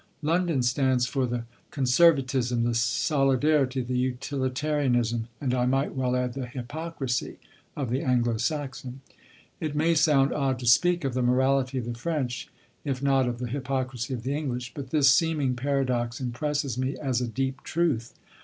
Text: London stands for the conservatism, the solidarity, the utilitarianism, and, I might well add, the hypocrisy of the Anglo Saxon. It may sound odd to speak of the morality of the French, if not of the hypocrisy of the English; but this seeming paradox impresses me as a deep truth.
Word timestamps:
London 0.23 0.63
stands 0.63 1.05
for 1.05 1.27
the 1.27 1.43
conservatism, 1.69 2.63
the 2.63 2.73
solidarity, 2.73 3.81
the 3.81 3.95
utilitarianism, 3.95 5.27
and, 5.39 5.53
I 5.53 5.67
might 5.67 5.93
well 5.93 6.15
add, 6.15 6.33
the 6.33 6.47
hypocrisy 6.47 7.37
of 7.77 7.91
the 7.91 8.01
Anglo 8.01 8.37
Saxon. 8.37 9.01
It 9.59 9.75
may 9.75 9.93
sound 9.93 10.33
odd 10.33 10.57
to 10.57 10.65
speak 10.65 11.03
of 11.03 11.13
the 11.13 11.21
morality 11.21 11.77
of 11.77 11.85
the 11.85 11.93
French, 11.93 12.49
if 12.83 13.03
not 13.03 13.27
of 13.29 13.37
the 13.37 13.47
hypocrisy 13.49 14.15
of 14.15 14.23
the 14.23 14.33
English; 14.33 14.73
but 14.73 14.89
this 14.89 15.13
seeming 15.13 15.55
paradox 15.55 16.19
impresses 16.19 16.79
me 16.79 16.97
as 16.97 17.21
a 17.21 17.27
deep 17.27 17.61
truth. 17.61 18.15